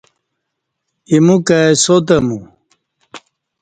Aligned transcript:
ایمو 1.11 1.35
کا 1.47 1.59
ئی 1.65 1.73
ساتہ 1.83 2.17
مو 2.27 2.37